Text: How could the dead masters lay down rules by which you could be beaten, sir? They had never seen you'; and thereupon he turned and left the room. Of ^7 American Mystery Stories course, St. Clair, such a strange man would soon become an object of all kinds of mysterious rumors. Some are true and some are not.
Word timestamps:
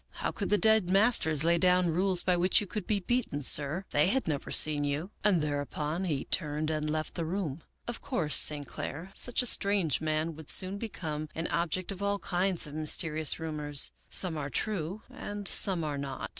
How 0.25 0.31
could 0.31 0.49
the 0.49 0.57
dead 0.57 0.89
masters 0.89 1.43
lay 1.43 1.59
down 1.59 1.93
rules 1.93 2.23
by 2.23 2.35
which 2.35 2.59
you 2.59 2.65
could 2.65 2.87
be 2.87 3.01
beaten, 3.01 3.43
sir? 3.43 3.85
They 3.91 4.07
had 4.07 4.27
never 4.27 4.49
seen 4.49 4.83
you'; 4.83 5.11
and 5.23 5.43
thereupon 5.43 6.05
he 6.05 6.25
turned 6.25 6.71
and 6.71 6.89
left 6.89 7.13
the 7.13 7.23
room. 7.23 7.61
Of 7.87 8.01
^7 8.01 8.09
American 8.09 8.09
Mystery 8.09 8.09
Stories 8.09 8.09
course, 8.09 8.35
St. 8.35 8.67
Clair, 8.67 9.11
such 9.13 9.41
a 9.43 9.53
strange 9.53 10.01
man 10.01 10.35
would 10.35 10.49
soon 10.49 10.79
become 10.79 11.29
an 11.35 11.45
object 11.49 11.91
of 11.91 12.01
all 12.01 12.17
kinds 12.17 12.65
of 12.65 12.73
mysterious 12.73 13.39
rumors. 13.39 13.91
Some 14.09 14.39
are 14.39 14.49
true 14.49 15.03
and 15.11 15.47
some 15.47 15.83
are 15.83 15.99
not. 15.99 16.29